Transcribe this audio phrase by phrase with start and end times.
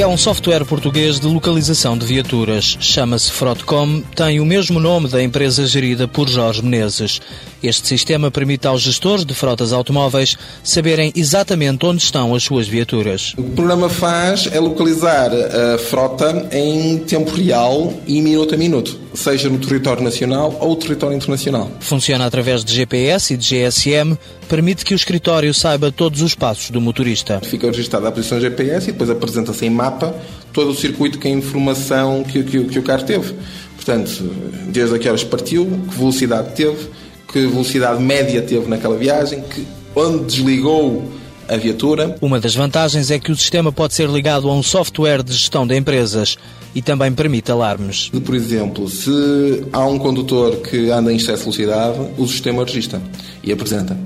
[0.00, 2.78] É um software português de localização de viaturas.
[2.80, 7.20] Chama-se Frotcom, tem o mesmo nome da empresa gerida por Jorge Menezes.
[7.62, 13.34] Este sistema permite aos gestores de frotas automóveis saberem exatamente onde estão as suas viaturas.
[13.36, 18.58] O que o programa faz é localizar a frota em tempo real e minuto a
[18.58, 21.70] minuto, seja no território nacional ou território internacional.
[21.80, 24.16] Funciona através de GPS e de GSM,
[24.48, 27.40] permite que o escritório saiba todos os passos do motorista.
[27.40, 30.14] Fica registada a posição GPS e depois apresenta-se em mapa
[30.52, 33.34] todo o circuito com a informação que, que, que o carro teve.
[33.76, 34.30] Portanto,
[34.68, 36.88] desde a que horas partiu, que velocidade teve,
[37.32, 41.10] que velocidade média teve naquela viagem, que, onde desligou
[41.48, 42.16] a viatura.
[42.20, 45.66] Uma das vantagens é que o sistema pode ser ligado a um software de gestão
[45.66, 46.36] de empresas
[46.74, 48.10] e também permite alarmes.
[48.24, 53.02] Por exemplo, se há um condutor que anda em excesso de velocidade, o sistema registra
[53.42, 53.98] e apresenta.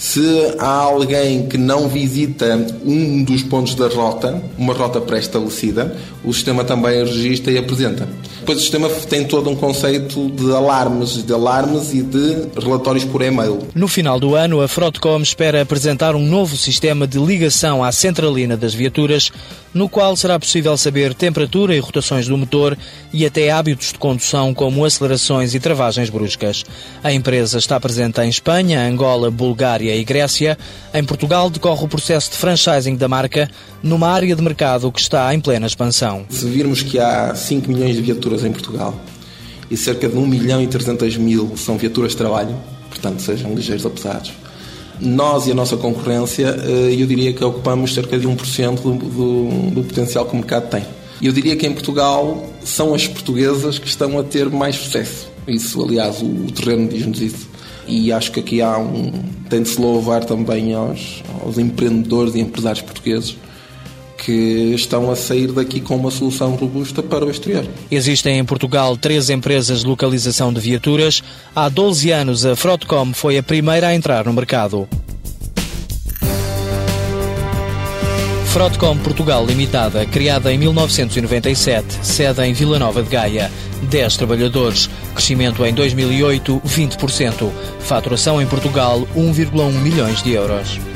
[0.00, 5.94] Se há alguém que não visita um dos pontos da rota, uma rota pré-estabelecida,
[6.24, 8.08] o sistema também registra e apresenta.
[8.38, 13.20] Depois o sistema tem todo um conceito de alarmes, de alarmes e de relatórios por
[13.20, 13.58] e-mail.
[13.74, 18.56] No final do ano, a Frotcom espera apresentar um novo sistema de ligação à centralina
[18.56, 19.30] das viaturas,
[19.74, 22.76] no qual será possível saber temperatura e rotações do motor
[23.12, 26.64] e até hábitos de condução como acelerações e travagens bruscas.
[27.04, 30.56] A empresa está presente em Espanha, Angola, Bulgária e Grécia.
[30.92, 33.50] Em Portugal decorre o processo de franchising da marca
[33.82, 36.24] numa área de mercado que está em plena expansão.
[36.28, 38.94] Se virmos que há 5 milhões de viaturas em Portugal
[39.70, 42.56] e cerca de 1 milhão e 300 mil são viaturas de trabalho,
[42.88, 44.32] portanto sejam ligeiros ou pesados,
[45.00, 49.70] nós e a nossa concorrência, eh, eu diria que ocupamos cerca de 1% do, do,
[49.70, 50.84] do potencial que o mercado tem.
[51.22, 55.30] Eu diria que em Portugal são as portuguesas que estão a ter mais sucesso.
[55.46, 57.48] Isso, aliás, o, o terreno diz-nos isso.
[57.90, 59.10] E acho que aqui há um.
[59.48, 63.36] tem de se louvar também aos, aos empreendedores e empresários portugueses
[64.16, 67.66] que estão a sair daqui com uma solução robusta para o exterior.
[67.90, 71.22] Existem em Portugal três empresas de localização de viaturas.
[71.56, 74.86] Há 12 anos, a Frotcom foi a primeira a entrar no mercado.
[78.52, 83.50] Frotcom Portugal Limitada, criada em 1997, sede em Vila Nova de Gaia.
[83.82, 84.88] 10 trabalhadores.
[85.14, 87.50] Crescimento em 2008, 20%.
[87.80, 90.89] Faturação em Portugal, 1,1 milhões de euros.